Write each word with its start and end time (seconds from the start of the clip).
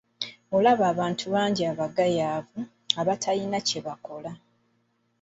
Olaba 0.55 0.83
abantu 0.93 1.25
bangi 1.33 1.63
abagayaavu, 1.71 2.59
abatalina 3.01 3.57
kye 3.67 3.79
bakola. 3.85 4.31